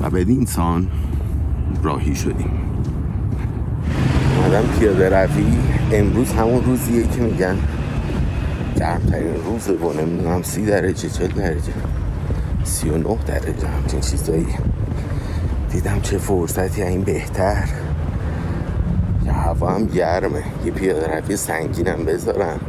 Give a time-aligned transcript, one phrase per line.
[0.00, 0.88] و بدین سان
[1.82, 2.50] راهی شدیم.
[4.36, 5.46] اومدم پیاده روی
[5.92, 7.56] امروز همون روزیه که میگن
[8.76, 11.72] گرمترین روزه و نمی‌دونم سی درجه چل درجه
[12.64, 14.46] سی و نه درجه همچین چیزایی.
[15.70, 17.68] دیدم چه فرصتی این بهتر.
[19.26, 22.60] یه هوا هم گرمه یه پیاده روی سنگینم بذارم.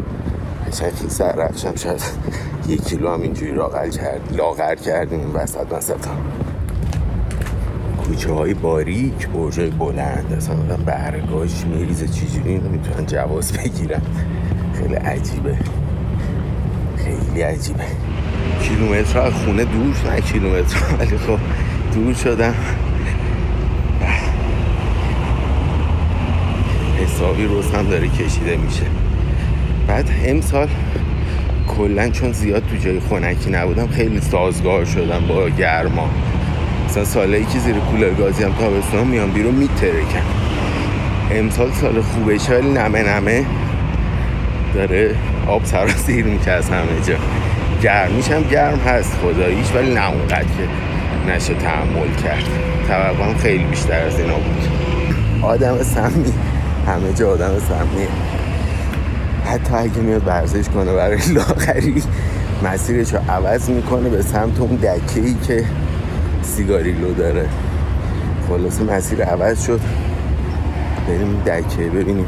[0.72, 2.02] چکی سر رفشم شاید
[2.68, 6.06] یک کیلو هم اینجوری لاغر کرد لاغر کردیم این وسط وسط.
[8.10, 10.34] کوچه های باریک برج بلند.
[10.38, 14.02] اصلا برگاش میریزه چجوری می‌تونن جواز بگیرن؟
[14.74, 15.58] خیلی عجیبه.
[16.98, 17.84] خیلی عجیبه.
[18.62, 21.38] کیلومتر از خونه دور نه کیلومتر ولی خب
[21.94, 22.54] دور شدم.
[27.04, 28.86] حسابی روز هم داره کشیده میشه.
[29.88, 30.68] بعد امسال
[31.68, 36.10] کلا چون زیاد تو جای خنکی نبودم خیلی سازگار شدم با گرما.
[36.90, 40.26] مثلا سالایی که زیر کولر گازی هم تابستان میام بیرون میترکم.
[41.32, 43.46] امسال سال خوبه ولی نمه نمه
[44.76, 45.16] داره
[45.48, 47.16] آب سراسیر میشه از همه جا.
[47.84, 52.44] گرمیش هم گرم هست خداییش ولی نه اونقدر که نشه تحمل کرد.
[52.88, 54.64] توقعم خیلی بیشتر از اینا بود.
[55.42, 56.34] آدم سمی
[56.88, 58.08] همه جا آدم سمیه.
[59.46, 62.04] حتی اگه میاد ورزش کنه برای لاغری
[62.64, 65.66] مسیرش رو عوض می‌کنه به سمت اون دکه ای که
[66.42, 67.46] سیگاریلو داره.
[68.50, 69.80] خلاصه مسیر عوض شد.
[71.08, 72.26] بریم دکه ببینیم.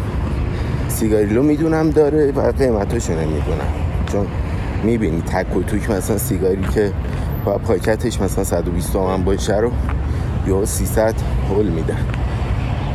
[0.87, 3.67] سیگاریلو می‌دونم داره و قیمتاشو نمی‌دونم.
[4.11, 4.27] چون
[4.83, 6.91] می‌بینی تک و توک مثلا سیگاری که
[7.45, 9.71] با پاکتش مثلا 120 تومن باشه رو
[10.47, 11.15] یا 300
[11.49, 12.05] هول میدن.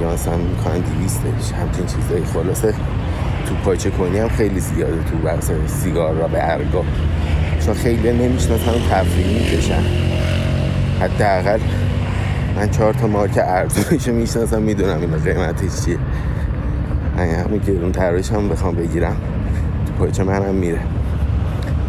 [0.02, 1.20] یا مثلا می‌کنن 200
[1.60, 2.24] همچین چیزایی.
[2.24, 2.74] خلاصه
[3.48, 6.84] تو پاچه کنی هم خیلی زیاده تو بحث سیگار را به ارگا
[7.64, 9.82] چون خیلی نمی‌شناسن تفریح می‌کشن.
[11.00, 11.60] حداقل
[12.56, 15.98] من چهار تا مارک ارزونش می‌شناسم می‌دونم این قیمتش چیه.
[17.16, 19.16] همین گرون تراش هم بخوام بگیرم.
[19.86, 20.80] تو پاچه منم میره.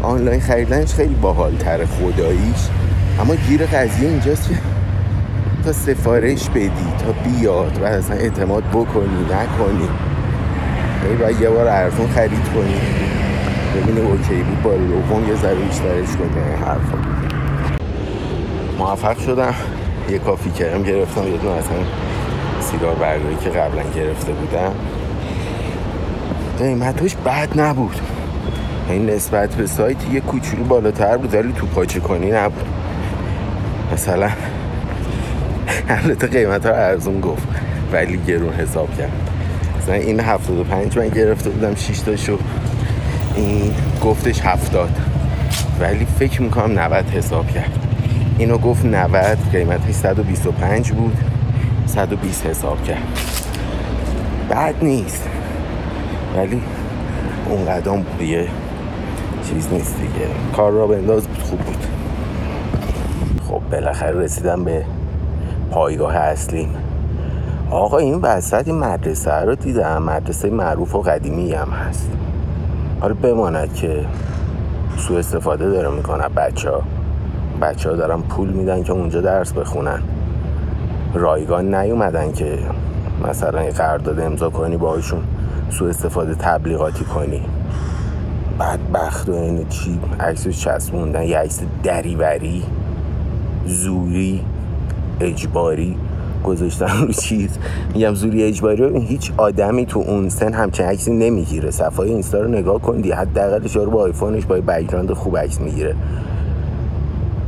[0.01, 2.67] آنلاین خریدنش خیلی باحال تره خداییش.
[3.19, 4.55] اما گیر قضیه اینجاست که
[5.63, 6.69] تا سفارش بدی
[6.99, 9.89] تا بیاد و اصلا اعتماد بکنی نکنی.
[11.21, 12.75] و یه بار ارزون خرید کنی.
[13.75, 17.26] ببینه اوکی بود بار دوم یه ذره بیشترش کنی حرفا.
[18.77, 19.53] موفق شدم.
[20.09, 21.77] یه کافی کرم گرفتم یه دونه اصلا
[22.61, 24.71] سیگار برداری که قبلا گرفته بودم.
[26.59, 27.95] قیمتش بد نبود.
[28.89, 32.65] این نسبت به سایت یه کوچولو بالاتر بود ولی تو پاچه کنی نبود.
[33.93, 34.29] مثلا
[35.89, 37.47] البته قیمت ها ارزون گفت
[37.91, 39.11] ولی گرون حساب کرد.
[39.81, 42.37] مثلا این 75 من گرفته بودم 6 تاشو.
[43.35, 43.73] این
[44.03, 44.89] گفتش 70
[45.79, 47.79] ولی فکر می‌کنم 90 حساب کرد.
[48.37, 51.17] اینو گفت 90 قیمتش 125 بود.
[51.85, 52.97] 120 حساب کرد.
[54.51, 55.29] بد نیست.
[56.37, 56.61] ولی
[57.49, 58.47] اون قدم یه
[59.49, 60.27] چیز نیست دیگه.
[60.55, 61.85] کار را بنداز بود خوب بود.
[63.49, 64.85] خب بالاخره رسیدم به
[65.71, 66.69] پایگاه اصلیم
[67.71, 70.03] آقا این وسط این مدرسه رو دیدم.
[70.03, 72.11] مدرسه معروف و قدیمی هم هست.
[73.01, 74.05] حالا بماند که
[74.97, 76.83] سو استفاده داره می‌کنن بچه ها
[77.61, 79.99] بچه ها دارن پول میدن که اونجا درس بخونن.
[81.13, 82.57] رایگان نیومدن که
[83.29, 85.19] مثلا یه قرارداد امضا کنی باهاشون
[85.69, 87.41] سو استفاده تبلیغاتی کنی.
[88.59, 92.63] بدبخت و این چی؟ عکسش چسبوندن یه عکس دریوری
[93.65, 94.41] زوری
[95.19, 95.95] اجباری
[96.43, 97.57] گذاشتن رو چیز.
[97.93, 101.71] میگم زوری اجباری رو هیچ آدمی تو اون سن همچین عکسی نمی‌گیره.
[101.71, 105.95] صفحه اینستا رو نگاه کن دی حداقلش رو با آیفونش با بک‌گراند خوب عکس می‌گیره.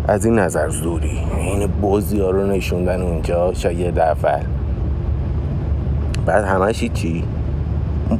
[0.09, 1.19] از این نظر زوری.
[1.37, 4.41] این بازی ها رو نشوندن اونجا شاید دفعه.
[6.25, 7.23] بعد همش چی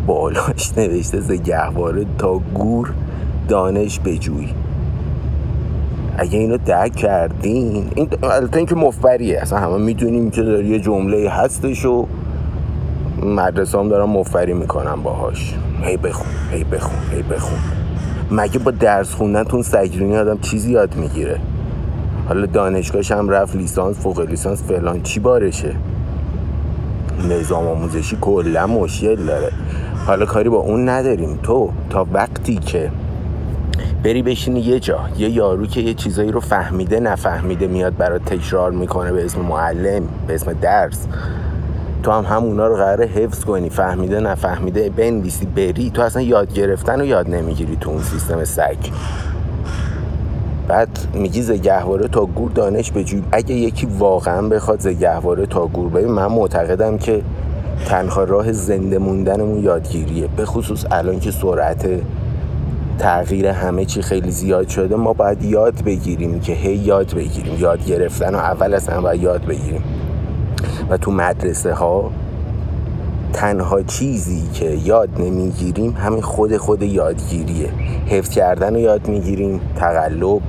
[0.07, 2.93] بالاش نوشته ز گهواره تا گور
[3.47, 4.49] دانش بجوی.
[6.17, 9.39] اگه اینو درک کردین این البته اینکه مفبریه.
[9.41, 12.07] اصلا همه می‌دونیم که داره یه جمله هستش و
[13.23, 15.55] مدرسه هم دارن مفبری می‌کنن باهاش.
[15.81, 17.59] هی بخون هی بخون هی بخون.
[18.31, 21.39] مگه با درس خوندن تون سجرونی آدم چیزی یاد می‌گیره؟
[22.29, 25.01] حالا دانشگاهش هم رفت لیسانس فوق لیسانس فلان.
[25.01, 25.75] چی بارشه؟
[27.29, 29.51] نظام آموزشی کلا مشکل داره.
[30.07, 31.39] حالا کاری با اون نداریم.
[31.43, 32.91] تو تا وقتی که
[34.03, 38.71] بری بشینی یه جا یه یارو که یه چیزایی رو فهمیده نفهمیده میاد برات تکرار
[38.71, 41.07] می‌کنه به اسم معلم به اسم درس.
[42.03, 43.69] تو هم همونا رو قراره حفظ کنی.
[43.69, 45.89] فهمیده نفهمیده بنویسی بری.
[45.89, 48.77] تو اصلا یاد گرفتن و یاد نمی‌گیری تو اون سیستم سگ.
[50.69, 56.11] بعد میگی زگهواره تا گور دانش بجوی اگه یکی واقعا بخواد زگهواره تا گور ببین
[56.11, 57.21] من معتقدم که
[57.85, 60.27] تنها راه زنده موندنمون یادگیریه.
[60.27, 61.89] به خصوص الان که سرعت
[62.99, 67.59] تغییر همه چی خیلی زیاد شده ما باید یاد بگیریم که هی یاد بگیریم.
[67.59, 69.83] یاد گرفتن و اول اصلا باید یاد بگیریم.
[70.89, 72.11] و تو مدرسه ها
[73.33, 77.69] تنها چیزی که یاد نمی‌گیریم همین خود خود یادگیریه.
[78.07, 80.41] حفظ کردن رو یاد می‌گیریم تقلب.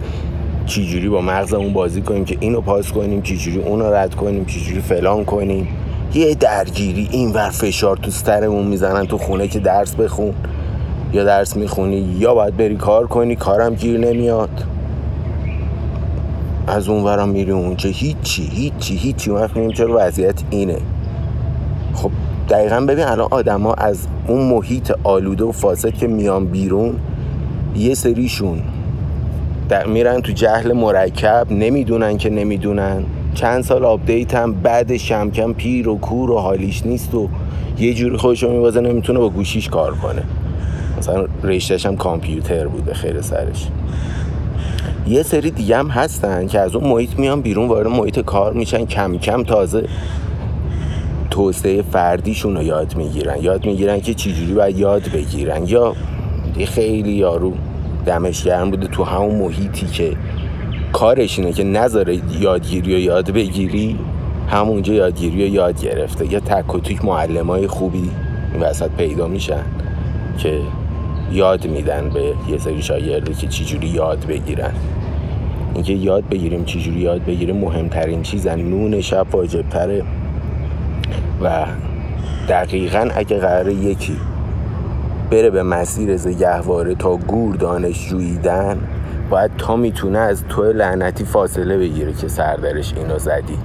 [0.66, 4.80] چجوری با مغزمون بازی کنیم که اینو پاس کنیم چجوری اون رو رد کنیم چجوری
[4.80, 5.68] فلان کنیم.
[6.14, 10.34] یه درگیری این ور فشار تو سرمون می‌زنن تو خونه که درس بخون.
[11.12, 14.64] یا درس می‌خونی یا باید بری کار کنی کارم گیر نمیاد.
[16.66, 17.90] از اون ورم میری اونجا.
[17.90, 19.30] هیچی هیچی هیچی.
[19.30, 20.78] وقت چرا وضعیت اینه.
[22.50, 26.96] دقیقا ببین الان آدما از اون محیط آلوده و فاسد که میان بیرون
[27.76, 28.62] یه سریشون
[29.68, 33.04] در میرن تو جهل مرکب نمی‌دونن که نمی‌دونن.
[33.34, 37.28] چند سال update هم بعدش کم کم پیر و کور و حالیش نیست و
[37.78, 40.22] یه جوری خودشو میبازه نمی‌تونه با گوشیش کار کنه.
[40.98, 43.68] مثلا رشتهش هم کامپیوتر بوده خیر سرش.
[45.08, 48.84] یه سری دیگه هم هستن که از اون محیط میان بیرون وارد محیط کار میشن
[48.84, 49.88] کم کم تازه
[51.40, 53.42] توسعه فردیشون رو یاد می‌گیرن.
[53.42, 55.66] یاد می‌گیرن که چجوری باید یاد بگیرن.
[55.66, 55.94] یا
[56.66, 57.52] خیلی یارو
[58.06, 60.16] دمش گرم بوده تو همون محیطی که
[60.92, 63.98] کارش اینه که نذاره یادگیری و یاد بگیری
[64.48, 66.32] همونجا یادگیری و یاد گرفته.
[66.32, 68.10] یا تک و توک معلم های خوبی
[68.52, 69.64] این وسط پیدا میشن
[70.38, 70.58] که
[71.32, 74.72] یاد میدن به یه سری شاگردی که چجوری یاد بگیرن.
[75.74, 78.60] اینکه یاد بگیریم چجوری یاد بگیریم مهمترین چیزن.
[78.60, 80.02] نون شب واجب تره
[81.42, 81.66] و
[82.48, 84.16] دقیقا اگه قرار یکی
[85.30, 88.78] بره به مسیر زگهواره تا گور دانش جویدن
[89.30, 93.58] باید تا می‌تونه از تو لعنتی فاصله بگیره که سردرش اینو زدی.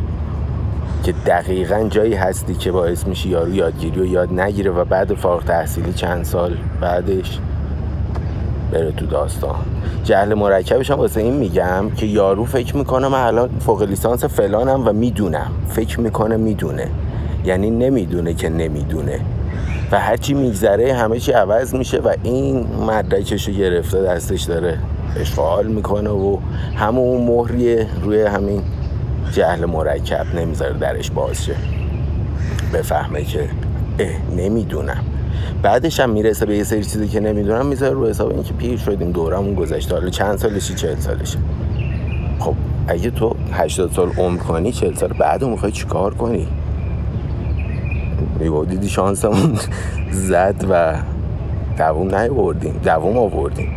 [1.03, 5.43] که دقیقا جایی هستی که باعث میشه یارو یادگیری و یاد نگیره و بعد فارغ
[5.43, 7.39] تحصیلی چند سال بعدش
[8.71, 9.55] بره تو داستان.
[10.03, 14.87] جهل مرکبش هم واسه این میگم که یارو فکر می‌کنه من الان فوق لیسانس فلانم
[14.87, 15.51] و می‌دونم.
[15.67, 16.87] فکر می‌کنه می‌دونه.
[17.45, 19.19] یعنی نمی‌دونه که نمی‌دونه.
[19.91, 24.77] و هرچی میگذره همه چی عوض میشه و این مدرکش رو گرفته دستش داره
[25.19, 26.37] اشغال می‌کنه و
[26.75, 28.61] همون مهریه روی همین
[29.31, 31.55] جهل مرکب نمی‌ذاره درش باز شه.
[32.73, 33.49] بفهمه که
[33.99, 35.03] اه نمی‌دونم.
[35.61, 39.11] بعدش هم می‌رسه به یه سری چیزی که نمی‌دونم می‌ذاره رو حساب اینکه پیر شدیم
[39.11, 41.37] دورمون گذشته حالا چند سالشی چهل سالشه.
[42.39, 42.55] خب
[42.87, 46.47] اگه تو 80 سال عمر کنی 40 سال بعد می‌خوای چیکار کنی؟
[48.39, 49.59] میگو دیدی شانسمون
[50.29, 50.95] زد و
[51.77, 52.79] دووم نیاوردیم.
[52.83, 53.69] دووم آوردیم.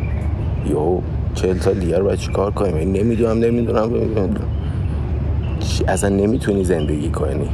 [0.67, 1.01] یو
[1.35, 3.91] چهل دیگه رو باید چیکار کنیم؟ نمی‌دونم نمی‌دونم
[5.89, 7.49] اصلا نمی‌تونی زندگی کنی.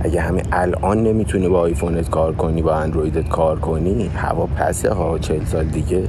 [0.00, 5.18] اگه همه الان نمی‌تونی با آیفونت کار کنی با اندرویدت کار کنی هوا پسه ها
[5.18, 6.02] چهل سال دیگه.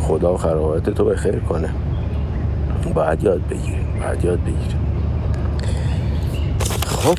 [0.00, 1.70] خدا خرابات تو بخیر کنه.
[2.94, 4.80] باید یاد بگیریم باید یاد بگیریم.
[6.86, 7.18] خب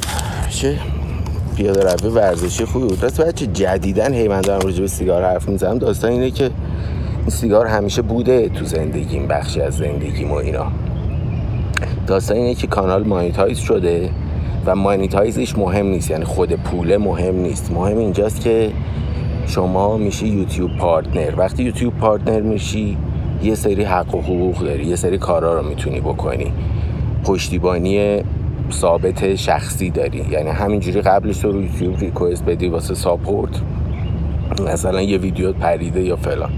[0.49, 0.77] چه؟
[1.55, 3.03] پیاده روی ورزشی خوبی بود.
[3.03, 5.77] راست بچه جدیدن هی من دارم به سیگار حرف می‌زنم.
[5.77, 6.43] داستان اینه که
[7.21, 10.65] این سیگار همیشه بوده تو زندگیم بخشی از زندگیم و اینا.
[12.07, 14.09] داستان اینه که کانال مانیتایز شده
[14.65, 16.11] و مانیتایزش مهم نیست.
[16.11, 17.71] یعنی خود پوله مهم نیست.
[17.71, 18.71] مهم اینجاست که
[19.47, 21.33] شما میشی YouTube partner.
[21.37, 22.97] وقتی YouTube partner میشی
[23.43, 24.85] یه سری حق و حقوق داری.
[24.85, 26.51] یه سری کارا رو می‌تونی بکنی.
[27.23, 28.23] پشتیبانی
[28.71, 30.25] ثابت شخصی داری.
[30.31, 33.61] یعنی همینجوری قبلش رو YouTube request بدی واسه support
[34.67, 36.49] مثلا یه ویدیو پریده یا فلان.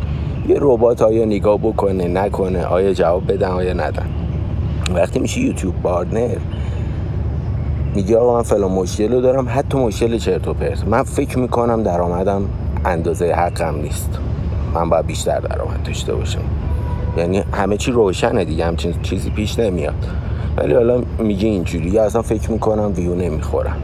[0.48, 4.06] یه ربات آیا نگاه بکنه نکنه آیا جواب بدن آیا ندن.
[4.96, 6.38] وقتی میشه YouTube partner
[7.96, 10.88] میگه آقا من فلان مشکل رو دارم حتی مشکل چرت و پرت.
[10.88, 12.42] من فکر می‌کنم درآمدم
[12.86, 14.20] اندازه حقم نیست.
[14.74, 16.42] من باید بیشتر درآمد داشته باشم.
[17.18, 20.06] یعنی همه چی روشنه دیگه همچین چیزی پیش نمیاد.
[20.58, 21.90] ولی حالا میگه اینجوری.
[21.90, 23.78] یا اصلا فکر می‌کنم ویو نمی‌خورم.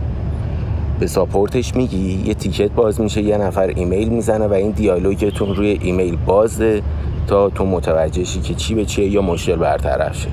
[0.99, 2.23] به ساپورتش میگی.
[2.25, 6.81] یه تیکت باز میشه یه نفر ایمیل می‌زنه و این دیالوگتون روی ایمیل بازه
[7.27, 10.29] تا تو متوجه شی که چی به چیه یا مشکل برطرف شه.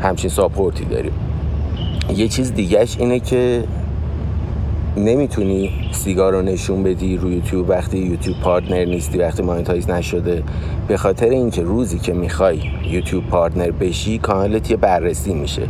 [0.00, 1.12] همچین support ی داریم.
[2.16, 3.64] یه چیز دیگهش اینه که
[4.96, 10.42] نمی‌تونی سیگار رو نشون بدی روی یوتیوب؟ وقتی YouTube partner نیستی وقتی monetize نشده
[10.88, 15.62] به خاطر اینکه روزی که می‌خوای YouTube partner بشی کانالت یه بررسی میشه.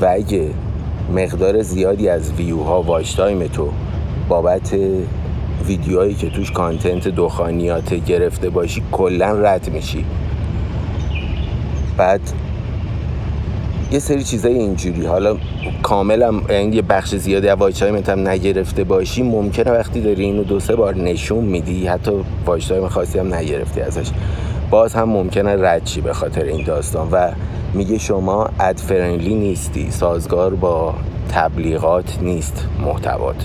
[0.00, 0.50] و اگه
[1.16, 3.68] مقدار زیادی از view ها watch time تو
[4.28, 4.76] بابت
[5.66, 10.04] ویدیوهایی که توش content دخانیات گرفته باشی کلا رد میشی.
[11.96, 12.20] بعد
[13.92, 15.06] یه سری چیزای اینجوری.
[15.06, 15.36] حالا
[15.82, 20.60] کاملا یعنی یه بخش زیادی از vice هم نگرفته باشی ممکنه وقتی داری اینو دو
[20.60, 22.10] سه بار نشون میدی حتی
[22.46, 24.10] vice خاصی هم نگرفتی ازش.
[24.70, 27.30] باز هم ممکنه رد به خاطر این داستان و
[27.74, 30.94] میگه شما ad friendly نیستی سازگار با
[31.30, 33.44] تبلیغات نیست محتوات.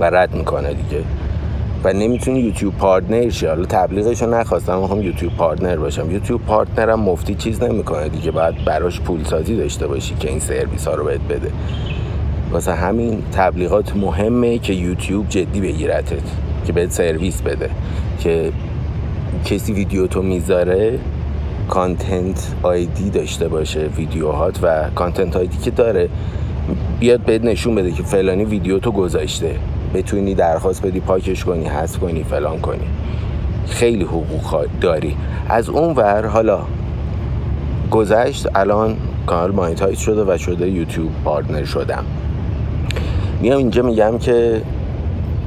[0.00, 1.04] و رد می‌کنه دیگه.
[1.84, 3.46] و نمی‌تونی YouTube partner شی.
[3.46, 6.10] حالا تبلیغشو نخواستم می‌خوام YouTube partner باشم.
[6.10, 10.38] YouTube partner م مفتی چیز نمی‌کنه دیگه باید براش پول سازی داشته باشی که این
[10.38, 11.50] سرویس ها رو بهت بده.
[12.52, 16.22] واسه همین تبلیغات مهمه که یوتیوب جدی بگیرتت
[16.66, 17.70] که بهت سرویس بده.
[18.18, 18.52] که
[19.44, 20.98] کسی ویدیو تو می‌ذاره
[21.68, 26.08] کانتنت آیدی داشته باشه ویدیوهات و کانتنت آیدی که داره
[27.00, 29.56] بیاد بهت نشون بده که فلانی ویدیو تو گذاشته.
[29.94, 32.86] بتونی درخواست بدی پاکش کنی حذف کنی فلان کنی.
[33.66, 35.16] خیلی حقوق داری.
[35.48, 36.60] از اون ور حالا
[37.90, 38.96] گذشت الان
[39.26, 42.04] کانال monetize شده و شده YouTube partner شدم.
[43.40, 44.62] میام اینجا میگم که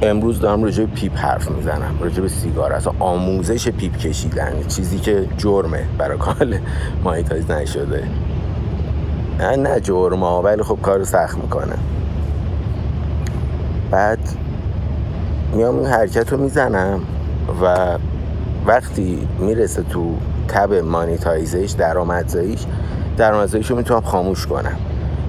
[0.02, 1.94] امروز دارم راجع پیپ حرف می‌زنم.
[2.00, 2.72] راجع به سیگار.
[2.72, 6.58] اصلا آموزش پیپ کشیدن چیزی که جرمه برای کانال
[7.04, 8.08] monetize نشده.
[9.40, 11.74] نه جرمه ولی خب کار سخت می‌کنه.
[13.90, 14.18] بعد
[15.52, 17.00] میام این حرکت رو می‌زنم
[17.62, 17.76] و
[18.66, 20.14] وقتی می‌رسه تو
[20.48, 22.60] tab monetize ش درآمدزاییش
[23.16, 24.76] درآمدزاییش رو می‌تونم خاموش کنم.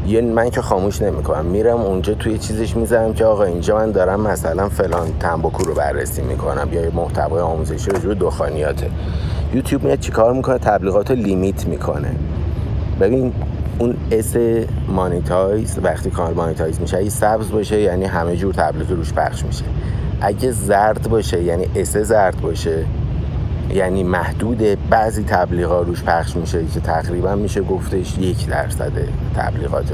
[0.08, 1.46] یه من که خاموش نمی‌کنم.
[1.46, 6.22] میرم اونجا توی چیزش می‌ذارم که آقا اینجا من دارم مثلا فلان تنباکو رو بررسی
[6.22, 8.90] می‌کنم یا محتوای آموزشی رو دخانیاته.
[9.54, 12.16] یوتیوب میاد چیکار می‌کنه؟ تبلیغات limit می‌کنه.
[13.02, 13.34] ببین
[13.80, 14.36] اون اس
[14.88, 19.64] monetize وقتی کانال monetize میشه اگه سبز باشه یعنی همه جور تبلیغ روش پخش میشه.
[20.22, 22.86] اگه زرد باشه یعنی اس زرد باشه
[23.74, 28.92] یعنی محدود بعضی تبلیغات روش پخش میشه که تقریبا میشه گفتش یک درصد
[29.36, 29.86] تبلیغات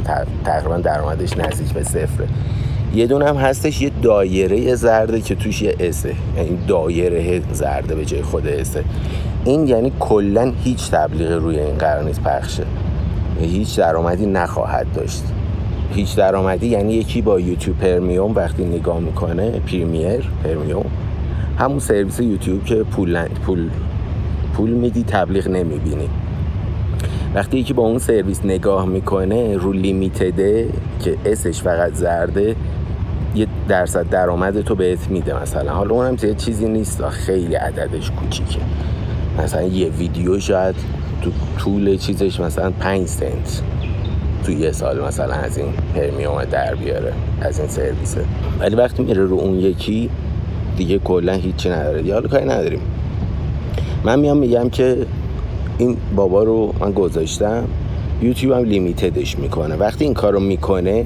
[0.45, 2.27] تقریبا درآمدش نزدیک به صفره
[2.95, 8.05] یه دونه هم هستش یه دایره زرده که توش یه اسه یعنی دایره زرده به
[8.05, 8.83] جای خود اسه
[9.45, 12.63] این یعنی کلا هیچ تبلیغ روی این قرار نیست پخشه.
[13.45, 15.23] هیچ درآمدی نخواهد داشت.
[15.93, 20.85] هیچ درآمدی یعنی یکی با یوتیوب پرمیوم وقتی نگاه می‌کنه پریمیر پرمیوم
[21.59, 23.69] همون سرویس یوتیوب که پول پول
[24.53, 26.09] پول میدی تبلیغ نمی‌بینی.
[27.35, 30.69] وقتی یکی با اون سرویس نگاه می‌کنه رو لیمیتده
[30.99, 32.55] که اسش فقط زرده
[33.35, 35.71] یه درصد درآمد تو بهت میده مثلا.
[35.71, 38.59] حالا اونم یه چیزی نیست خیلی عددش کوچیکه.
[39.39, 40.75] مثلا یه ویدیو شاید
[41.21, 43.61] تو طول چیزش مثلا 5 سنت
[44.45, 48.25] تو یه سال مثلا از این پرمیوم در بیاره از این سرویسه.
[48.59, 50.09] ولی وقتی میره رو اون یکی
[50.77, 52.05] دیگه کلا هیچی نداره.
[52.05, 52.79] یا حالا کاری نداریم.
[54.03, 54.97] من میام میگم که
[55.77, 57.63] این بابا رو من گذاشتم
[58.21, 59.75] یوتیوب هم لیمیتدش می‌کنه.
[59.75, 61.05] وقتی این کارو می‌کنه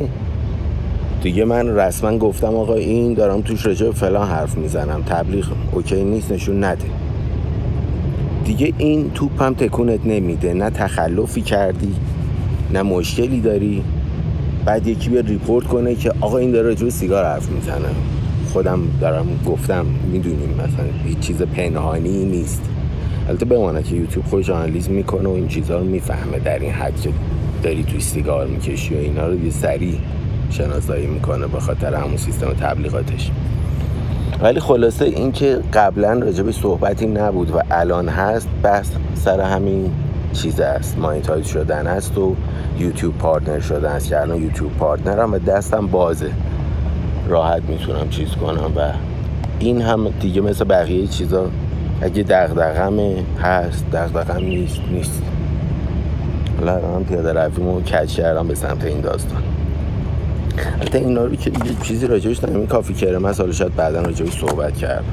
[1.24, 5.03] دیگه من رسما گفتم آقا این دارم توش رجا فلان حرف می‌زنم.
[5.03, 6.86] تبلیغ okay نیست نشون نده.
[8.46, 10.54] دیگه این توپ هم تکونت نمیده.
[10.54, 11.96] نه تخلفی کردی
[12.74, 13.84] نه مشکلی داری.
[14.66, 17.90] بعد یکی بیا report کنه که آقا این داره راجع سیگار حرف می‌زنه.
[18.54, 22.62] خودم دارم گفتم می‌دونیم مثلا هیچ چیز پنهانی نیست.
[23.28, 27.02] البته بماند که یوتیوب خودش آنالیز می‌کنه و این چیزها رو می‌فهمه در این حد
[27.02, 27.10] که
[27.64, 29.96] داری توی سیگار می‌کشی و اینا رو یه سریع
[30.50, 33.32] شناسایی می‌کنه به خاطر همون سیستم تبلیغاتش.
[34.42, 39.92] ولی خلاصه اینکه قبلا راجب صحبتی نبود و الان هست بحث سر همین
[40.34, 40.98] چیز است.
[40.98, 42.36] monetize شدن است و
[42.79, 46.30] YouTube partner شدن است که الان YouTube partner م و دستم بازه.
[47.27, 48.92] راحت می‌تونم چیز کنم و
[49.60, 51.50] این هم دیگه مثل بقیه چیزا
[52.01, 53.00] اگه دغدغم
[53.42, 55.22] هست دغدغم نیست نیست.
[56.60, 59.54] حالا پیاده رویمو کج کردم به سمت این داستان.
[60.79, 61.51] البته اینا رو که
[61.83, 65.03] چیزی راجبش نمیم کافی کرم حالا شاید بعدا راجبش صحبت کردم.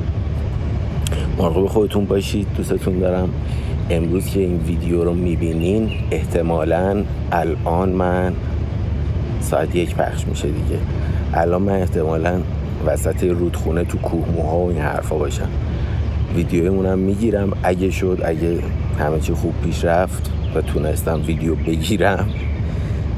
[1.38, 2.46] مراقب خودتون باشید.
[2.56, 3.28] دوستتون دارم.
[3.90, 8.32] امروز که این ویدیو رو می‌بینین احتمالا الان من
[9.40, 10.78] ساعت یک پخش میشه دیگه.
[11.34, 12.40] الان من احتمالا
[12.86, 15.48] وسط رودخونه تو کوه موها و این حرفا باشم.
[16.36, 17.52] ویدیومونم می‌گیرم.
[17.62, 18.58] اگه شد اگه
[18.98, 22.28] همه چی خوب پیش رفت و تونستم ویدیو بگیرم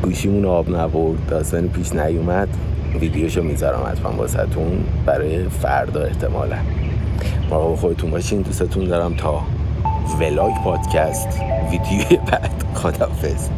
[0.04, 2.48] گوشیمون آب نبرد داستانی پیش نیومد.
[3.00, 4.84] ویدیوشو می‌ذارم حتما واسهتون.
[5.06, 6.56] برای فردا احتمالا.
[7.50, 9.42] مراقب خودتون باشین دوستتون دارم تا
[10.20, 11.40] ولاگ پادکست.
[11.70, 12.64] ویدیو بعد.
[12.74, 13.48] خدافز